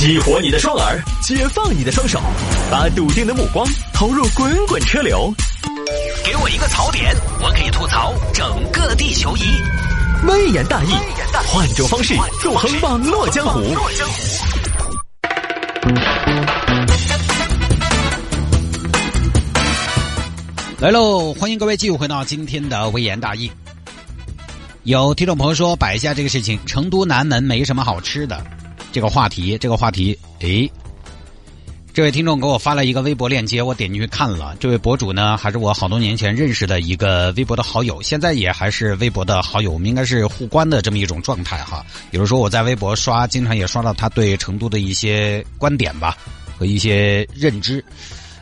[0.00, 2.18] 激活你的双耳，解放你的双手，
[2.70, 5.30] 把笃定的目光投入滚滚车流。
[6.24, 9.42] 给我一个槽点，我可以吐槽整个地球仪。
[10.26, 10.94] 微言大义，
[11.48, 13.60] 换种方式纵横网络江湖。
[20.78, 21.34] 来喽！
[21.34, 23.52] 欢迎各位继续回到今天的微言大义。
[24.84, 28.42] 有听众朋友说摆一下这个事情，成都南门没什么好吃的。
[28.92, 30.70] 这个话题，这个话题，诶，
[31.92, 34.56] 这位听众给我发了一个微博链接，我点进去看了。
[34.60, 41.84] 这位博主呢，还是我好多年前认识的一个微博的好友，现在也还是微博的好友，我们应该是互关的这么一种状态哈。
[42.10, 46.16] 比如说我在微博刷，经常也刷到他对成都的一些观点吧
[46.56, 47.84] 和一些认知，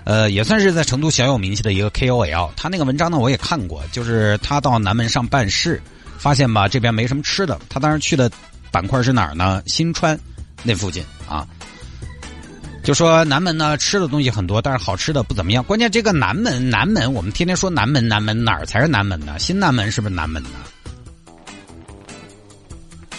[0.05, 2.51] 呃，也算是在成都小有名气的一个 KOL。
[2.57, 5.81] 他那个文章呢，我也看过，就是他到南门上办事，
[6.19, 8.31] 发现吧这边没什么吃的，他当时去的
[8.71, 9.63] 板块是哪儿呢？
[9.67, 10.19] 新川。
[10.63, 11.47] 那附近啊，
[12.83, 15.63] 就说南门呢吃的东西很多，但是好吃的不怎么样。
[15.65, 19.39] 关键这个南门，南门我们天天说南门，南门哪儿才是南门呢？
[19.39, 20.51] 新南门是不是南门呢？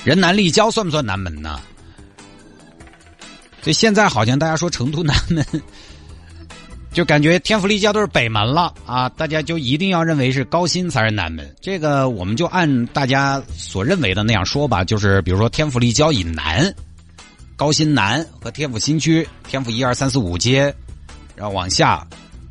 [0.04, 1.60] 人南立交算不算南门呢？
[3.62, 5.46] 所以现在好像大家说成都南门，
[6.94, 9.10] 就感觉天府立交都是北门了啊！
[9.10, 11.54] 大家就一定要认为是高新才是南门。
[11.62, 16.74] 这个我们就按大家所认为的那样说吧，就是比如说天府立交以南。
[17.60, 20.74] 高新南和天府新区，天府一二三四五街，
[21.36, 22.08] 然后往下，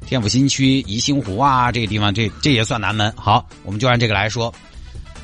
[0.06, 3.10] 天府新区宜兴湖啊，这个地方这这也算南门。
[3.16, 4.54] 好，我们就按这个来说。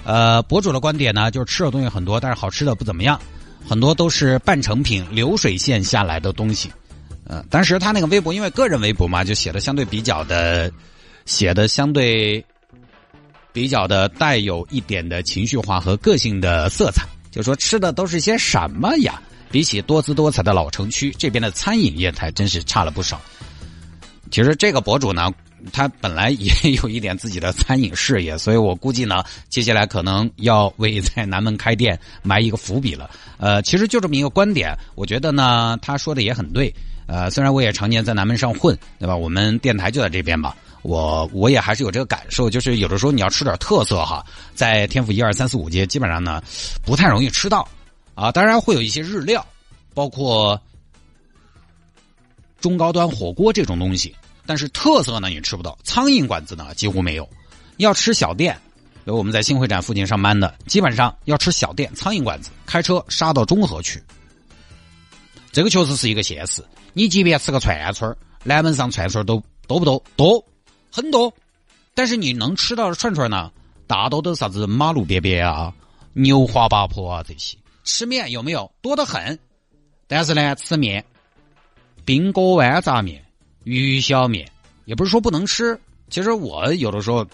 [0.03, 3.21] 呃，博主的观点呢，就是吃的东西很多，但是好吃的不怎么样，
[3.69, 6.73] 很多都是半成品、流水线下来的东西。
[7.27, 10.73] 呃，当时他那个微博，因为个人微博嘛，就写的相对比较的，
[11.27, 12.43] 写的相对
[13.53, 19.21] 比较的带有一点的情绪化和个性的色彩，就说吃的都是些什么呀？
[19.55, 23.21] 比起多姿多彩的老城区，这边的餐饮业态真是差了不少。
[24.29, 25.33] 其实这个博主呢，
[25.73, 33.09] 他本来也有一点自己的餐饮事业，所以我估计呢，接下来可能要为在南门开店埋一个伏笔了。
[33.39, 36.75] 呃，其实就这么一个观点，我觉得呢，他说的也很对。
[37.07, 39.15] 呃，虽然我也常年在南门上混，对吧？
[39.15, 46.43] 我们电台就在这边吧，我我也还是有这个感受，就是有的时候你要吃点特色哈，在天府一二三四五街，基本上呢
[46.85, 47.65] 不太容易吃到。
[48.15, 49.45] 啊，当然会有一些日料，
[49.93, 50.61] 包括
[52.61, 54.15] 中高端火锅这种东西，
[54.47, 55.77] 但是特色呢你吃不到。
[55.85, 57.29] 苍蝇馆子呢几乎没有。
[57.79, 58.57] 要吃小店，
[59.05, 64.03] 有我们在新会展附近上班的，基本上要吃小店苍蝇馆子，开车杀到中和去。
[65.51, 66.65] 这个确实是一个现实。
[66.93, 70.03] 你即便吃个串串南门上串串都多不多？
[70.17, 70.45] 多，
[70.93, 71.33] 很多。
[71.95, 73.51] 但是你能吃到的串串呢，
[73.87, 75.73] 大多都是啥子马路边边啊、
[76.13, 77.57] 牛华八坡啊这些。
[77.85, 79.39] 吃面有没有多得很？
[80.07, 81.05] 但是呢，吃面，
[82.05, 83.25] 冰锅豌杂面、
[83.65, 84.51] 鱼小面，
[84.85, 85.79] 也不是说不能吃。
[86.11, 87.27] 其实我有的时候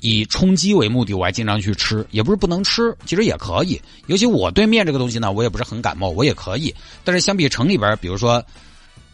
[0.00, 3.80] 以充饥为目的，我还经常去吃，也不是不能吃，其实也可以。
[4.06, 6.74] 尤其我对面这个东西呢，我也不是很感冒，我也可以。
[7.04, 8.44] 但是相比城里边，比如说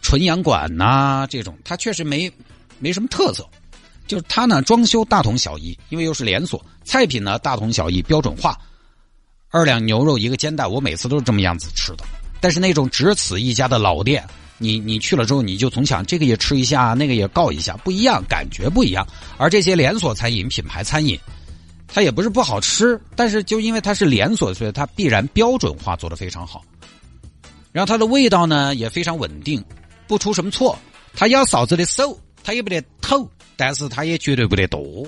[0.00, 2.30] 纯阳馆呐这种，它确实没
[2.78, 3.44] 没什么特色。
[4.06, 8.56] 就是它呢，装修大同小异，因为又是连锁，菜品呢大同小异，标准化。
[9.50, 12.04] 二两牛肉一个煎蛋，我每次都是这么样子吃的。
[12.40, 14.22] 但是那种只此一家的老店，
[14.58, 19.06] 你你去了之后，你就总想这个也吃一下，那个也告一下，不一样，感觉不一样。
[19.38, 21.18] 而这些连锁餐饮、品牌餐饮，
[21.88, 26.62] 它也不是不好吃，但是就因为它是连锁，所以它必然标准化做的非常好。
[27.72, 29.64] 然后它的味道呢也非常稳定，
[30.06, 30.78] 不出什么错。
[31.14, 35.06] 它要嫂子的手，它也不得抖，但是它也绝对不得多。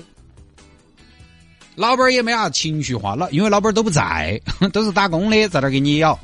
[1.79, 4.41] 老板也没啥情绪化了，因为老板都不在，
[4.73, 6.19] 都是打工的，在那给你咬。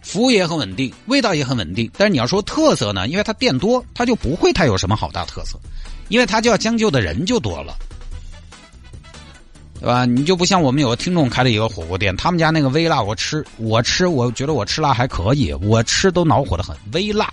[0.00, 1.90] 服务也很稳定，味道也很稳定。
[1.98, 5.58] 但是你要说特色呢，因为它店多，它就不会太有什么好大特色，
[6.08, 7.76] 因为它就要将就的人就多了，
[9.80, 10.04] 对吧？
[10.04, 16.76] 你就不像我们有个听众开的一个火锅店，他们家那个微辣，我吃我吃，我觉得我吃辣还可以，我吃都恼火的很。
[16.92, 17.32] 微辣，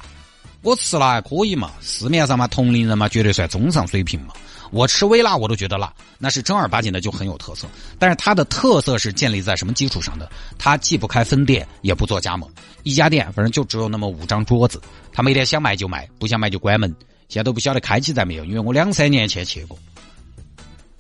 [0.62, 1.72] 我吃辣还可以嘛？
[1.82, 4.34] 市面上嘛，同龄人嘛，绝对算中上水平嘛。
[4.70, 7.68] 我吃微辣我都觉得辣，那是正儿八经的就很有特色。
[7.98, 10.30] 但是它的特色是建立在什么基础上的？
[10.58, 12.50] 它既不开分店，也不做加盟，
[12.84, 14.82] 一家店反正就只有那么五张桌子，
[15.14, 16.94] 他每天想卖就卖，不想卖就关门。
[17.30, 19.78] 现在都不晓得开起在没有，因为我两三年前去过。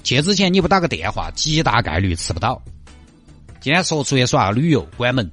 [0.03, 2.61] 去之前你不打个电话，极大概率吃不到。
[3.59, 5.29] 今天说出去耍旅游，关门。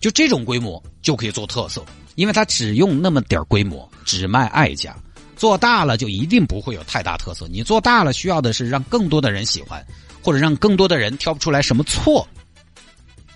[0.00, 1.84] 就这种规模就可以做特色，
[2.14, 4.94] 因为它只用那么点规模，只卖爱家。
[5.36, 7.46] 做大了就一定不会有太大特色。
[7.48, 9.84] 你做大了需要的是让更多的人喜欢，
[10.22, 12.26] 或者让更多的人挑不出来什么错。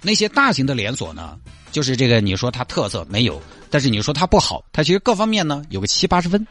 [0.01, 1.37] 那些大型的连锁呢，
[1.73, 6.47] 就是这个，你说它特色没有，但是你说它不好，它其实各方面呢有个七八十分。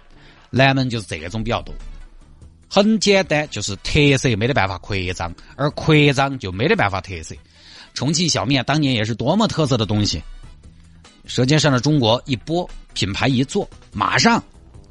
[0.49, 1.73] 南门就是这种比较多，
[2.69, 7.35] 很简单，就是特色没得办法扩张，而扩张就没得办法特色。
[7.93, 10.19] 重庆小面当年也是多么特色的东西，
[11.27, 14.41] 《舌尖上的中国》一播，品牌一做，马上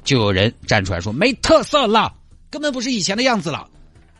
[0.03, 2.13] 就有人站出来说没特色了，
[2.49, 3.67] 根本不是以前的样子了。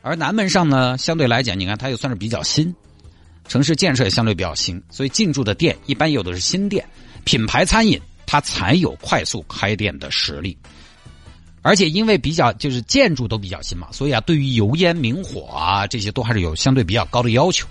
[0.01, 2.73] 而南门上呢，相对来讲，你看它又算是比较新，
[3.47, 6.87] 城市建设也相对比较新，所以进驻的店一般有的是新店，
[7.23, 10.57] 品牌餐饮它才有快速开店的实力。
[11.61, 17.67] 而且因为比较就是建筑都比较新嘛，所以啊，对于油烟明火啊这些都还是有相对比较高的要求。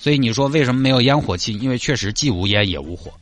[0.00, 1.56] 所以你说为什么没有烟火气？
[1.58, 3.12] 因为确实既无烟也无火。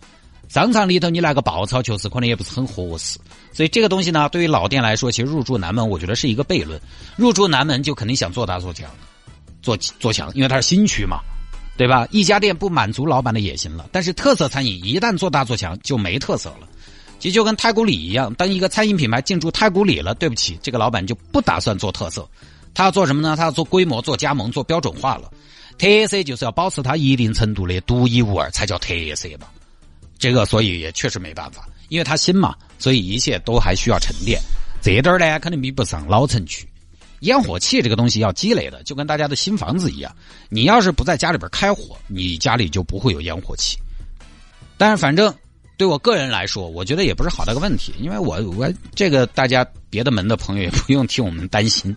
[0.48, 3.19] 商场里头你来个爆炒，确实可能也不是很合适。
[3.52, 6.81] 所以这个东西呢，对于老店来说，其实入驻南门，我觉得是一个悖论。
[7.16, 8.88] 入驻南门就肯定想做大做强，
[9.60, 11.19] 做做强，因为它是新区嘛，
[11.76, 12.06] 对吧？
[12.10, 16.69] 一家店不满足老板的野心了，但是特色餐饮一旦做大做强就没特色了。
[17.19, 22.28] 其实就跟太古里一样，当一个餐饮品牌进驻太古里了，对不起，这个老板就不打算做特色，
[22.72, 23.34] 他要做什么呢？
[23.37, 25.31] 他要做规模、做加盟、做标准化了。
[25.78, 29.46] 特色就是要保持它一定程度的独一无二，才叫特色嘛。
[30.26, 34.40] 这个所以也确实没办法，因为他新嘛，所以一切都还需要沉淀。
[34.82, 36.69] 这点儿呢，肯定比不上老城区。
[37.20, 40.12] 烟火气这个东西要积累的，就跟大家的新房子一样，
[40.49, 43.78] 你要是不在家里边开火，你家里就不会有烟火气。
[44.76, 45.32] 但是反正。
[45.78, 51.94] 对我个人来说，我觉得也不是好大个问题，因为我我这个大家别的门的朋友也不用替我们担心。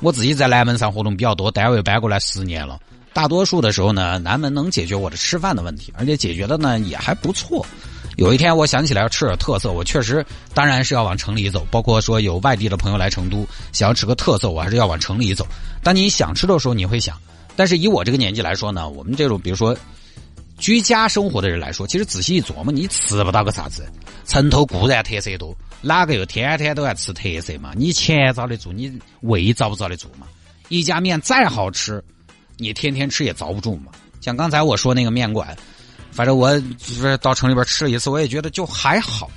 [0.00, 2.80] 我自己在南门上活动比较多，单位搬过来十年了，
[3.12, 7.64] 大多数的时候呢，南门能解决我的吃饭的问题，而且解决的呢也还不错。
[8.16, 10.24] 有一天我想起来要吃点特色，我确实
[10.54, 15.46] 当然是要往城里走，包括说有外地的朋友来成都想要吃个特色，我还是要往城里走。
[15.82, 17.16] 当你想吃的时候，你会想，
[17.56, 19.76] 但是以我这个年纪来说呢，我们这种比如说。
[20.58, 23.90] 居家生活的人来说，其实仔细一琢磨，你吃不到个啥子。
[24.26, 27.72] 城头固然特色多，哪个又天天都要吃特色嘛？
[27.74, 28.92] 你钱遭得住，你
[29.22, 30.26] 胃遭不遭得住嘛？
[30.68, 32.04] 一家面再好吃，
[32.60, 33.90] 你天天吃也遭不住嘛？
[34.20, 35.56] 像刚才我说那个面馆，
[36.12, 39.30] 反正我就是到城里边吃了一次，我也觉得就还好，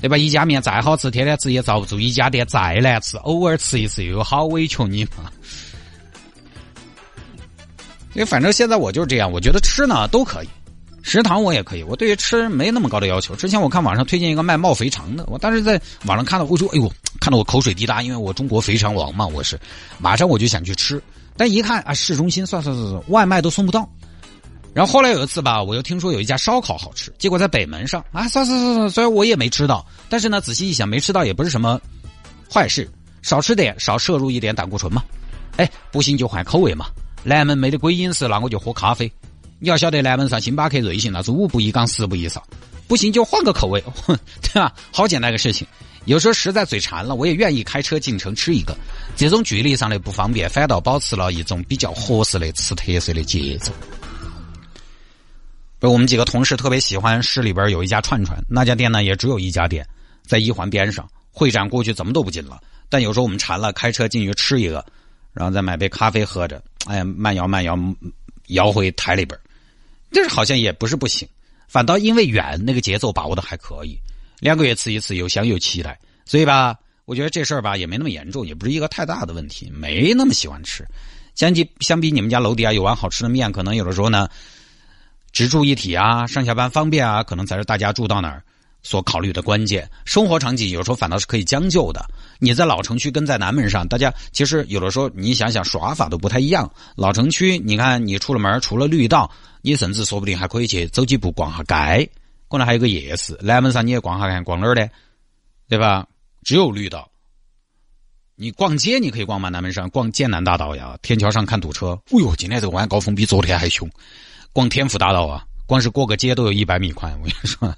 [0.00, 0.16] 对吧？
[0.16, 5.30] 一家面再好吃，天天吃也遭不住；一家店再难吃，偶尔吃一次又好委屈你嘛。
[8.14, 10.48] 因为反正现在我就是这样，我觉得吃呢都可以，
[11.02, 13.34] 食堂我也可以，我对于吃没那么高的要求。
[13.34, 16.90] 之前我看网上推荐一个卖冒肥肠的，我当时在网上看到，我说：“哎呦，
[17.20, 19.58] 看到我口水滴答，因为我中国肥肠王嘛，我是，
[19.98, 21.02] 马上我就想去吃。
[21.36, 23.88] 但一看啊，市中心算算算算，外卖都送不到。
[24.72, 31.80] 然后后来有一次吧，我又听说有一家烧烤好吃，结果在北门上啊，算算算算，虽然我也没吃到，但是呢，仔细一想，没吃到也不是什么
[32.50, 32.88] 坏事，
[33.22, 35.02] 少吃点，少摄入一点胆固醇嘛。
[35.56, 36.86] 哎，不行就换口味嘛。
[37.24, 39.12] 南门没得鬼饮食，那我就喝咖啡。
[39.62, 42.44] 你要晓得，南门上星巴克、瑞幸那是五步一岗，十步一哨。
[42.88, 43.80] 不行就换个口味，
[44.42, 44.74] 对吧？
[44.90, 45.64] 好简单个事情。
[46.04, 48.76] 有时候实在嘴馋了，我也愿意开车进城吃一个。
[49.14, 53.72] 这种距离上的不方便，反倒保持了一种比较合适的吃特色的节奏。
[55.78, 59.86] 不，我们几个同事特别喜欢市里边有一家串串，那家店呢也只有一家店，
[60.26, 62.60] 在一环边上，会展过去怎么都不进了。
[62.88, 64.84] 但有时候我们馋了，开车进去吃一个。
[65.32, 67.78] 然后再买杯咖啡喝着，哎，慢摇慢摇，
[68.48, 69.38] 摇回台里边
[70.12, 71.26] 这是好像也不是不行，
[71.66, 73.98] 反倒因为远，那个节奏把握的还可以。
[74.40, 80.86] 两个月吃一次，又想又期待，所以吧，我觉得这事儿吧也没那么严重，也不是一个太大的问题，没那么喜欢吃。
[81.34, 84.28] 相比相比你们家楼底下有碗好吃的面，可能有的时候呢，
[85.32, 88.42] 直住一体啊，上下班方便啊，可能才是大家住到哪儿。
[88.82, 92.04] 所考虑的关键生活场景，有时候反倒是可以将就的。
[92.38, 96.70] 你在老城区跟在南门上，大家其实有的时候你想想耍法都不太一样。
[96.96, 102.10] 老城区，你看你出了门，除了绿道，你甚至说不定还可以去走几步逛下街。
[102.48, 104.86] 可能还有个夜市，南门上你也逛下看，逛哪儿呢？
[105.68, 106.06] 对吧？
[106.42, 107.08] 只有绿道。
[108.34, 109.48] 你逛街你可以逛吗？
[109.48, 111.98] 南门上逛剑南大道呀，天桥上看堵车。
[112.10, 113.88] 哎呦，今天这个晚高峰比昨天还凶。
[114.52, 117.12] 逛天府大道啊，光是过个街都有一百米宽。
[117.20, 117.74] 我跟你说。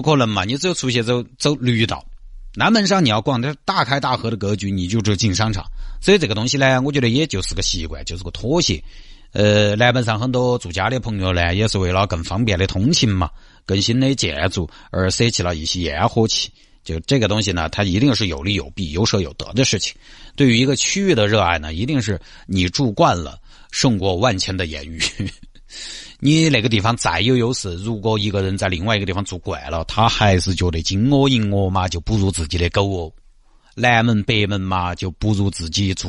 [0.00, 0.44] 不可能嘛！
[0.44, 2.02] 你只有出去走走绿道，
[2.54, 5.62] 南门上你要逛，这大开大合的格局，你就只有进商场。
[6.00, 8.82] 所以这个东西呢，我觉得也就是个习惯，就是个妥协。
[9.32, 13.28] 呃，南门上很多住家的朋友呢，也是为了更方便的通勤嘛，
[13.66, 16.50] 更新的建筑而舍弃了一些烟火气。
[16.82, 19.94] 就这个东西呢，它一定是有利有弊、有舍有得的事情。
[20.34, 23.38] 对于一个区域的热爱呢，一定是你住惯了，
[23.70, 24.98] 胜过万千的言语。
[26.18, 33.12] 你那个地方再有优势，如果一个人在另外一个地方住惯了，他还是觉得金窝银窝嘛，就不如自己的狗哦。
[33.74, 36.08] 南门北门嘛，就不如自己住。